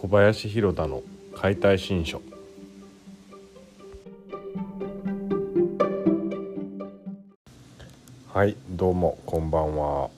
[0.00, 1.02] 小林弘田の
[1.34, 2.22] 解体新書。
[8.32, 10.08] はいどうもこんばんは。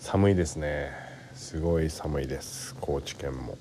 [0.00, 0.90] 寒いですね。
[1.32, 2.74] すごい寒いです。
[2.80, 3.56] 高知県も。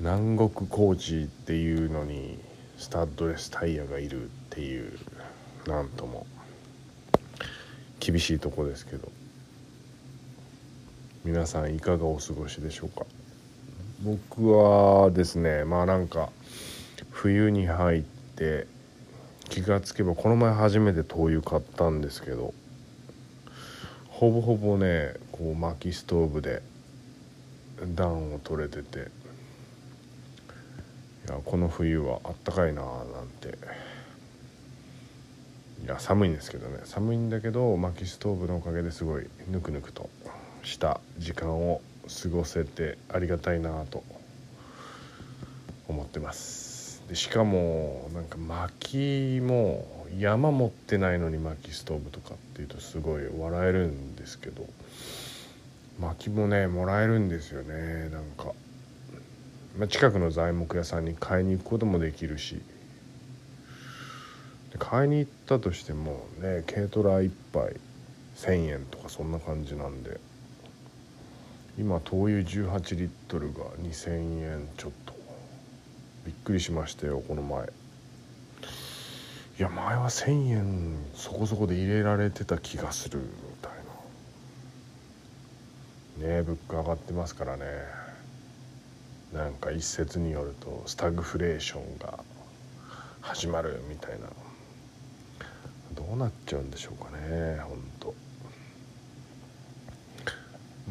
[0.00, 2.38] 南国高知っていうのに
[2.76, 4.92] スタッドレスタイヤがいるっていう
[5.66, 6.26] なんとも
[7.98, 9.23] 厳しいとこですけど。
[11.24, 13.06] 皆さんいかがお過ごしでしょうか？
[14.02, 16.28] 僕はですねまあなんか
[17.10, 18.66] 冬に入って
[19.48, 22.52] 気がつけばこの前初めて灯油買ったんですけど
[24.08, 26.60] ほぼほぼねこう薪ストーブで
[27.94, 29.10] 暖を取れてて
[31.26, 33.56] いやこの冬はあったかいなーなんて。
[35.84, 36.80] いや寒いんですけどね。
[36.84, 40.08] 寒いんだけど薪ストーブのおかげですごいぬくぬくと
[40.62, 41.80] した時間を
[42.22, 44.02] 過ごせてありがたいなと
[45.88, 47.02] 思ってます。
[47.08, 49.86] でしかもなんか薪も
[50.18, 54.66] 山持ってないのに薪ストーブとかっていうとすごい笑えるんですけど
[56.00, 58.52] 薪もねもらえるんですよねなんか、
[59.78, 62.62] まあ、近くの材木屋さんに買いに行くこともできるし。
[64.78, 67.76] 買いに行ったとしてもね軽トラ1杯
[68.36, 70.18] 1,000円とかそんな感じなんで。
[71.76, 75.14] 今灯油18リットルが2,000円ちょっと。
[76.24, 77.64] びっくりしましたよこの前。
[77.64, 77.68] い
[79.58, 83.26] や前は1,000円そこそこで入れられてた気がするみ
[83.60, 83.72] たい
[86.20, 86.28] な。
[86.28, 87.64] ねえ物価上がってますからね。
[89.32, 92.20] なんか一説によるとスタグフレーションが
[93.20, 94.28] 始まるみたいな。
[95.94, 98.14] どうなっちゃうんでしょうかね本当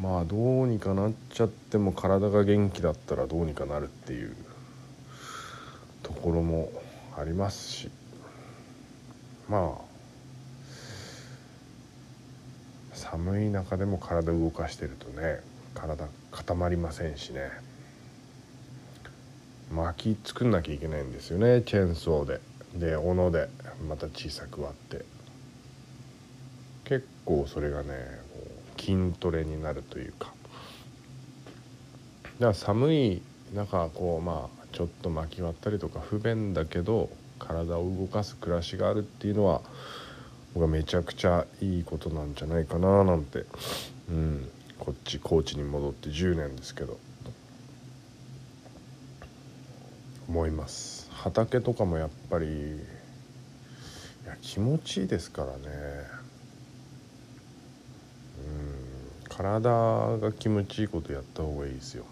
[0.00, 4.34] まあどうにかなっちゃっても体が元気だったらどうにかなるっていう
[6.02, 6.72] ところも
[7.16, 7.90] ありますし。
[9.48, 9.84] まあ
[12.94, 15.40] 寒い中でも体動かしてるとね
[15.74, 17.50] 体固まりませんしね。
[19.72, 22.40] 薪作んなきゃいけないんですよねチェーンソーで。
[22.74, 23.48] で斧で
[23.88, 25.04] また小さく割って。
[26.84, 27.88] 結構それがね
[28.84, 30.32] 筋トレになるというか。
[32.38, 33.22] だから寒い
[33.54, 37.08] 中こうまあちょっと巻き割ったりとか不便だけど
[37.38, 39.60] 体を動かす暮らしがあるっていうのは
[40.52, 43.44] 僕はめちゃくちゃいいことなんじゃないかななんて、
[44.10, 46.98] うん、こっち高知に戻って10年ですけど。
[50.28, 51.10] 思います。
[51.12, 52.78] 畑とかもやっぱりい
[54.26, 55.58] や気持ちいいですからね
[58.38, 62.04] うん体が気持ちいいことやった方がいいですよ。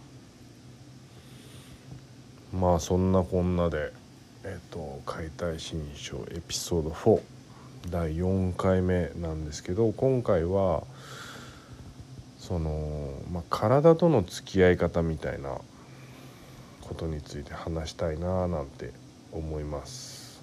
[2.53, 3.93] まあそんなこんなで
[4.45, 7.21] えっ、と「解体新書」エピソード4
[7.91, 10.83] 第4回目なんですけど今回は
[12.39, 15.59] その、まあ、体との付き合い方みたいな
[16.81, 18.93] ことについて話したいななんて
[19.31, 20.43] 思います。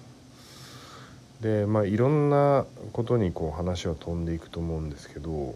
[1.42, 2.64] でまあいろんな
[2.94, 5.54] ことにこう話は飛んでいくと思うんですけど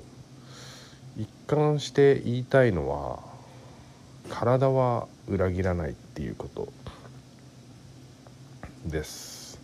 [1.16, 3.20] 一貫して言いたいのは
[4.30, 6.72] 体は裏切らないっていうこと
[8.86, 9.60] です。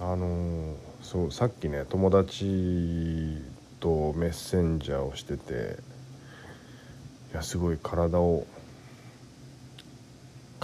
[0.00, 3.42] あのそうさっきね友達
[3.80, 5.76] とメッセンジャーをしてて
[7.32, 8.46] いやすごい体を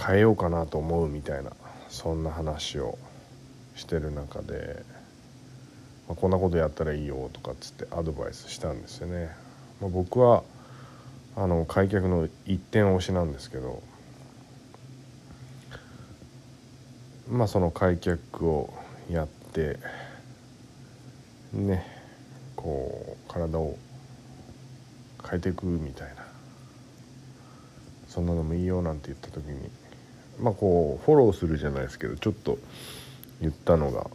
[0.01, 1.51] 変えようかなと思うみたいな
[1.89, 2.97] そんな話を
[3.75, 4.83] してる中で、
[6.07, 9.29] まあ、こんなことやったらいいよとかっつってアドバイスしたんですよね。
[9.81, 10.43] まあ、僕は
[11.35, 13.83] あの開脚の一点押しなんですけど
[17.29, 18.73] まあその開脚を
[19.09, 19.77] やって
[21.51, 21.85] ね
[22.55, 23.77] こう体を
[25.29, 26.25] 変えていくみたいな
[28.07, 29.69] そんなのもいいよなんて言った時に
[30.39, 32.57] まあこうフォローするじゃないですけどちょっと
[33.41, 34.07] 言ったのが、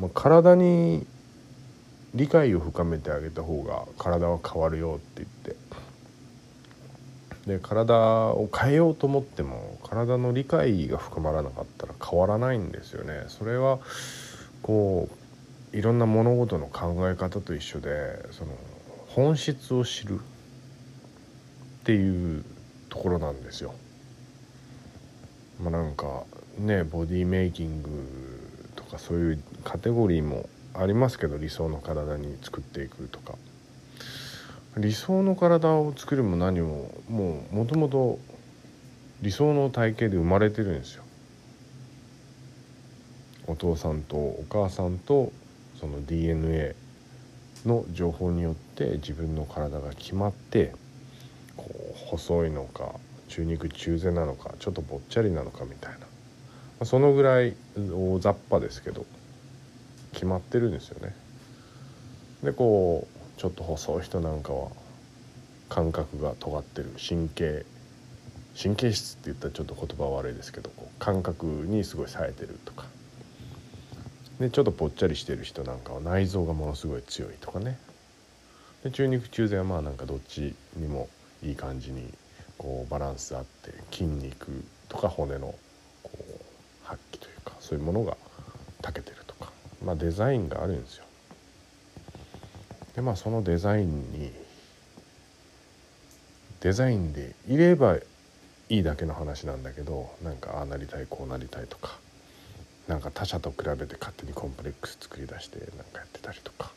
[0.00, 1.06] まあ、体に
[2.14, 5.56] 理解を深めてあげた方が体は変わるよって言って
[7.48, 13.24] で体を変えようと思っても体の理解が深まらなかったら変わらないんですよね。
[13.28, 13.78] それは
[14.62, 15.08] こ
[15.72, 18.52] ういろんな物事の考え方と一緒でその
[19.08, 20.22] 本質を知るっ
[21.84, 22.44] ていう
[22.90, 23.74] ところなんですよ。
[25.60, 26.24] まあ、なんか
[26.58, 27.88] ねボディメイキング
[28.76, 30.48] とかそういうカテゴリーも
[30.80, 33.34] ありますけど理想の体に作っていくとか。
[34.76, 38.18] 理想の体を作るも何ももうもともと
[39.22, 41.02] 理想の体型で生まれてるんですよ。
[43.48, 45.32] お父さんとお母さんと
[45.80, 46.76] その DNA
[47.66, 50.72] の情報によって自分の体が決まって
[51.56, 52.92] こう細いのか
[53.26, 55.92] 中肉中背なのかちょっとぼっちゃりなのかみたい
[56.78, 56.86] な。
[56.86, 59.04] そのぐらい大雑把ですけど。
[60.12, 61.14] 決まってるんですよね。
[62.42, 64.68] でこうちょっと細い人なんかは
[65.68, 66.92] 感覚が尖ってる。
[66.98, 67.64] 神経
[68.60, 72.86] 神経質って言ったらちょっと言葉悪いですけどこう感覚にすごい冴えてるとか。
[74.40, 77.78] でちょっとぽっちゃりしてる人なんかは内臓がものすごい強いとかね。
[78.84, 81.08] で中肉中背はまあなんかどっちにも
[81.42, 82.12] いい感じに
[82.56, 85.54] こうバランスあって筋肉とか骨の
[86.02, 86.42] こう
[86.84, 88.16] 発揮というかそういうものが
[88.82, 89.17] 長けてる。
[89.88, 91.04] まあデザインがあるんですよ。
[92.94, 94.30] でまあそのデザインに
[96.60, 98.02] デザインでいればい
[98.68, 101.96] いだけの話なんだけどなんかああなりたいこうなりたいとか
[102.86, 106.70] なんか他者と比べて勝手にコンプレックス作り出してなんかやってたりとか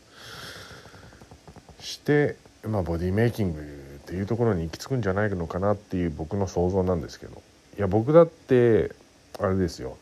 [1.81, 7.42] してまあボディメイキングっていうところに行き着くんじゃないのかなっていう僕の想像なんですけど
[7.78, 8.94] いや僕だって
[9.38, 9.98] あれですよ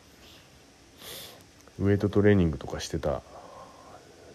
[1.80, 3.22] ウエイトトレーニングとかしてた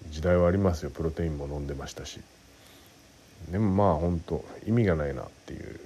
[0.10, 2.20] 時代はありますよプロテインも飲んでましたし
[3.52, 5.80] でもまあ本当意味がないなっていう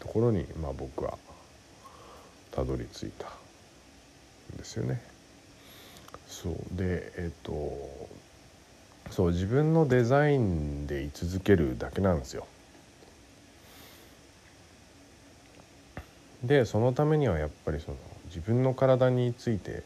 [0.00, 1.16] ところにまあ僕は
[2.50, 3.28] たどり着いた
[4.54, 5.00] んですよね。
[6.26, 7.52] そうでえっ、と
[9.10, 12.46] そう自分のデザインで居続けるだけなんですよ。
[16.42, 19.82] でそのためにはやっぱりその自分の体について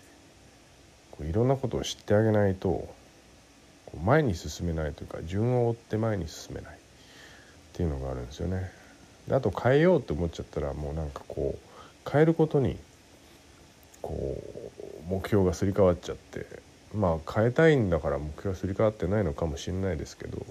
[1.20, 2.88] こういろんなことを知ってあげないと
[4.02, 6.76] 前に進めないというか順を追って前に進めないっ
[7.74, 8.70] ていうのがあるんですよね。
[9.28, 12.78] であと変えようと思っちゃったらもうなんかこう変えることに
[14.00, 14.42] こ
[15.08, 16.46] う目標がすり替わっちゃって
[16.94, 20.46] まあ変えたいんだから目標はすり替わってないのかもしれないですけど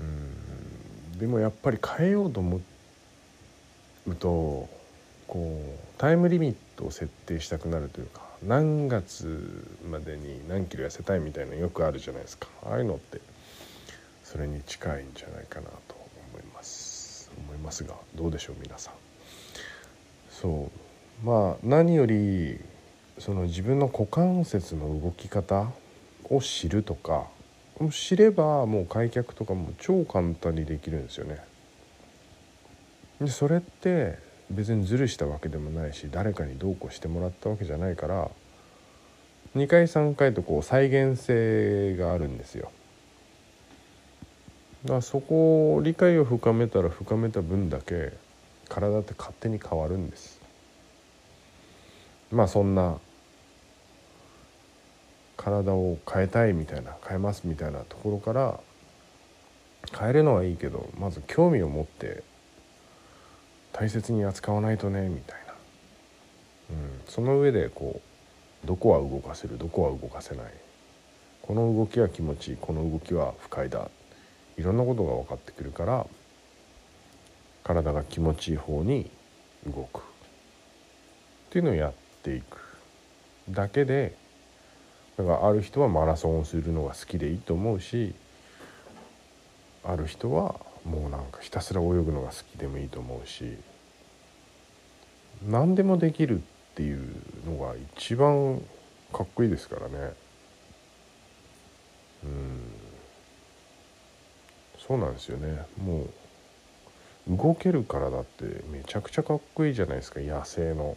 [0.00, 2.60] うんでもやっぱり変えようと思
[4.06, 4.81] うと
[5.32, 12.48] こうタイムリミットを設定したくなるというか何月までに何キロ痩せたいみたいなのよくあるじゃないですか。
[12.66, 13.18] ああいうのって
[14.22, 15.94] それに近いんじゃないかなと
[16.34, 17.30] 思います。
[17.46, 18.94] 思いますがどうでしょう皆さん。
[20.28, 20.70] そ
[21.22, 21.26] う。
[21.26, 22.60] まあ何より
[23.18, 25.68] その自分の股関節の動き方
[26.28, 27.24] を知るとか
[27.90, 31.38] 知ればもう開脚とかも超簡単にできるんですよね。
[33.18, 38.30] でそれって別にズルしたわけでもないし誰かにどうこうしてもらったわけじゃないから
[39.56, 42.70] 2回3回とこう再現性があるんですよ。
[44.84, 48.12] だからそこを理解を深めたら深めた分だけ
[48.68, 50.40] 体って勝手に変わるんです
[52.32, 52.98] まあそんな
[55.36, 58.60] 体を変えたいみたいな変えますみたいなところから
[59.96, 62.22] 変えるのはいいけどまず興味を持って
[63.72, 65.54] 大切に扱わないとねみたいな、
[66.70, 68.00] うん、その上でこ
[68.64, 70.46] うどこは動かせるどこは動かせない。
[71.42, 73.90] この動きは気持ちいいこの動きは不快だ。
[74.56, 76.06] いろんなことが分かってくるから
[77.64, 79.10] 体が気持ちいい方に
[79.66, 79.98] 動く。
[79.98, 80.02] っ
[81.50, 81.92] ていうのをやっ
[82.22, 82.58] ていく。
[83.50, 84.14] だけで
[85.16, 88.14] だからある人はマラソンをするのが好きでいいと思うし
[89.84, 90.54] ある人は
[90.84, 93.56] もうなんかひたすら泳ぐのが好きでもいいと思うし
[95.48, 96.42] 何でもできるっ
[96.74, 97.00] ていう
[97.46, 98.62] のが一番
[99.12, 100.12] かっこいいですからね。
[102.24, 102.60] うん。
[104.78, 105.64] そうなんですよね。
[105.84, 106.06] も
[107.28, 110.20] う動ける体ってめちゃくちゃかっこいいじゃないですか。
[110.20, 110.96] 野生の。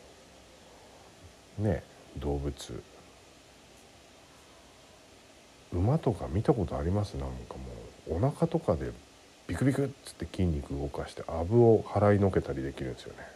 [1.60, 1.84] ね。
[2.18, 2.84] 動物。
[5.74, 7.16] 馬とか見たことあります？
[7.16, 7.56] なんか
[8.08, 8.18] もう。
[8.18, 8.92] お腹とかで
[9.48, 13.28] ビクビクっつって筋肉動かしてアブを払いのけたりできるんですよね。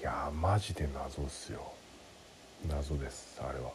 [0.00, 1.72] いやマジで謎っすよ
[2.68, 3.68] 謎ですあれは。
[3.68, 3.72] っ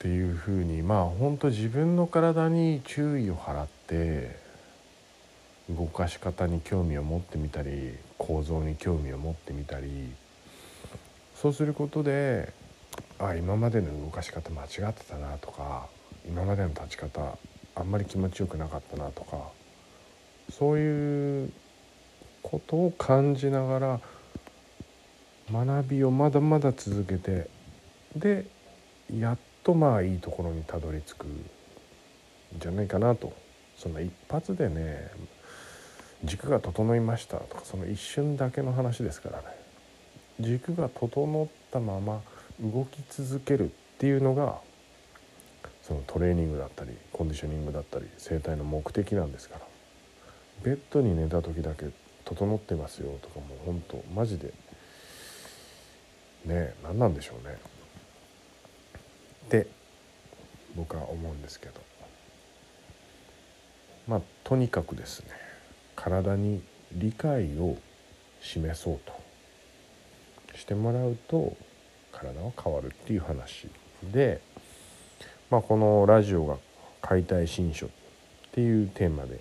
[0.00, 4.36] ていうふうにまあ本当自分の体に注意を払って
[5.68, 10.12] 動かし方に興味を持ってみたり構造に興味を持ってみたり
[11.34, 12.52] そうすることで
[13.18, 15.88] あ今までの動かし方間違ってたなとか
[16.26, 17.36] 今までの立ち方
[17.74, 19.50] あんまり気持ちよくなかったなとか
[20.50, 21.52] そういう
[22.50, 24.00] ことを感じながら
[25.52, 27.48] 学びをまだまだ続けて
[28.16, 28.46] で
[29.14, 31.44] やっとまあいいところにたどり着くん
[32.58, 33.32] じゃないかなと。
[33.76, 35.08] そんな一発でね
[36.24, 39.44] 軸が整いましたとかその一瞬だけの話ですからね。
[40.40, 42.22] 軸が整ったまま
[42.60, 44.58] 動き続けるっていうのが
[45.82, 49.60] そのトレーニングだったりコンディショニングだったり整体の目的なんですから。
[50.62, 51.86] ベッドに寝た時だけ
[52.28, 54.52] 整ってますよとかもうほんとマジで。
[56.44, 57.56] ね何なんでしょうね。
[59.46, 59.66] って
[60.76, 61.80] 僕は思うんですけど。
[64.06, 65.28] まあとにかくですね。
[65.96, 67.76] 体に理解を
[68.40, 69.12] 示そうと
[70.56, 71.56] してもらうと
[72.12, 73.68] 体は変わるっていう話
[74.12, 74.40] で、
[75.50, 76.56] まあ、このラジオが
[77.02, 77.88] 「解体新書」っ
[78.52, 79.40] ていうテーマで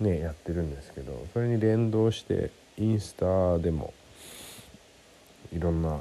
[0.00, 3.92] ねやってるんですけどそれに連動してインスタでも
[5.52, 6.00] いろんな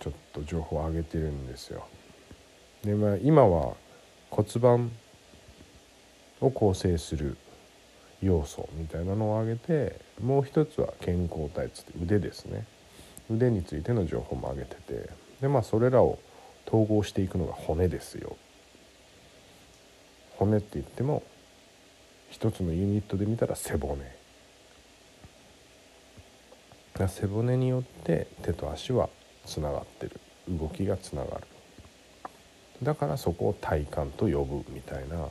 [0.00, 1.86] ちょっと情報を上げてるんですよ。
[2.82, 3.74] でまあ今は
[4.30, 4.92] 骨盤
[6.40, 7.36] を構成する
[8.22, 12.66] 要素みたいなのを挙げてもう一つは健康体つって腕ですね
[13.30, 16.18] 腕についての情報も挙げててでまあそれらを
[16.66, 18.36] 統合していくのが骨ですよ
[20.36, 21.22] 骨って言っても
[22.30, 24.00] 一つのユニットで見たら背骨。
[27.08, 29.08] 背骨によって手と足は
[29.44, 30.20] つながってる。
[30.48, 31.46] 動きがつながる。
[32.82, 35.28] だからそこを体幹と呼ぶみたいな。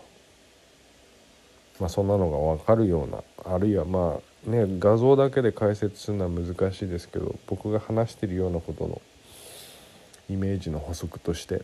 [1.79, 3.23] まあ、そんなのが分かるような。
[3.43, 9.01] あるいはまあね画像だけで解説するのは難しいですけど僕が話してるようなことの
[10.29, 11.63] イメージの補足として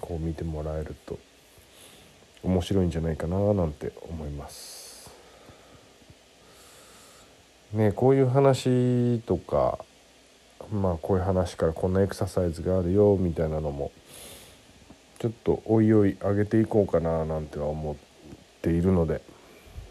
[0.00, 1.18] こう見てもらえると
[2.46, 5.10] 面白いんじゃないかななんて思います。
[7.72, 9.78] ねこういう話とか
[10.72, 13.90] まあこういう話からこんなエクササイズがあるよみたいなのも
[15.18, 17.96] ちょっとおいおい上げていこうかななんては思っ
[18.62, 19.20] ているので、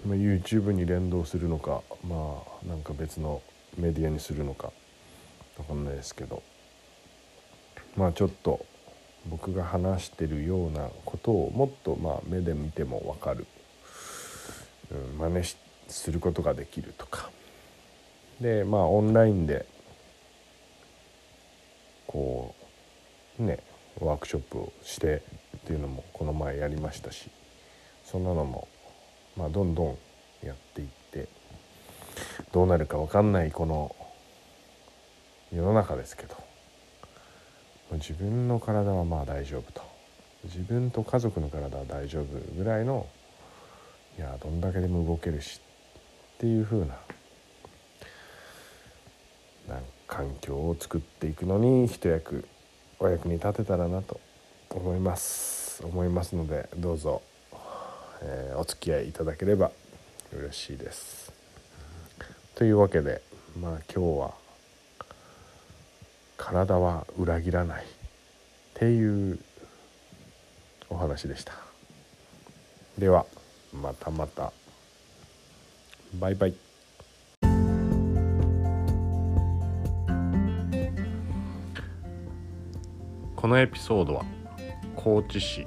[0.06, 3.42] ま、YouTube に連動するのかまあなんか別の
[3.78, 4.72] メディアにするのか
[5.58, 6.42] 分かんないですけど
[7.98, 8.66] まあちょっと
[9.28, 13.48] 僕が話してるようなことをもっとまあ目で見ても分かる、
[14.92, 15.46] うん、真似
[15.88, 17.30] することができるとか。
[18.40, 19.66] でまあオンラインで
[22.08, 22.54] こ
[23.40, 23.60] うね
[24.00, 25.22] ワークショップをして
[25.58, 27.30] っていうのもこの前やりましたし
[28.04, 28.68] そんなのも、
[29.38, 29.98] まあ、どんどん
[30.46, 31.30] やっていって
[32.52, 33.96] どうなるか分かんないこの
[35.54, 36.36] 世の中ですけど。
[37.94, 39.82] 自分の体はまあ大丈夫と
[40.44, 42.26] 自分と家族の体は大丈夫
[42.58, 43.08] ぐらいの
[44.18, 45.60] いやどんだけでも動けるし
[46.36, 46.86] っていう風な
[49.68, 52.48] な環境を作っていくのに一役
[53.00, 54.20] お役に立てたらなと
[54.70, 57.22] 思います思いますのでどうぞ
[58.22, 59.72] えー、お付き合いいただければ
[60.32, 61.32] 嬉しいです。
[62.56, 63.22] というわけで
[63.60, 64.34] まあ今日は
[66.46, 67.88] 体は裏切らないっ
[68.76, 69.40] ていう
[70.92, 71.54] お話でした。
[73.00, 73.26] では
[73.74, 74.54] またまた
[76.20, 76.54] バイバイ。
[83.36, 84.24] このエピソードは
[84.96, 85.66] 高知市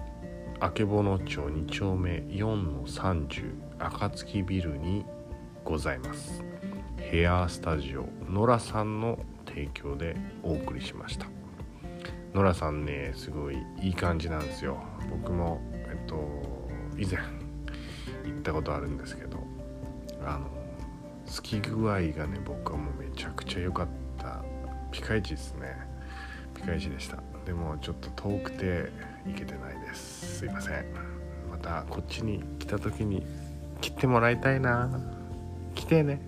[0.61, 5.05] 曙町2丁目4の30暁ビルに
[5.65, 6.43] ございます
[6.99, 9.19] ヘアスタジオノラさんの
[9.59, 11.27] 提供でお送りしました。
[12.33, 14.79] ノラさんねすごいいい感じなんですよ。
[15.11, 17.17] 僕もえっと以前
[18.25, 19.39] 行ったことあるんですけど
[20.25, 20.47] あの
[21.27, 24.45] 好き具合がね僕はもうめちゃくちゃ良かった。
[24.91, 25.77] ピカイチですね。
[26.55, 27.19] ピカイチでした。
[27.45, 28.91] でもちょっと遠くて
[29.27, 30.39] 行けてないです。
[30.39, 30.85] すいません。
[31.51, 33.27] またこっちに来た時に
[33.81, 34.89] 切ってもらいたいな。
[35.75, 36.21] 来てね。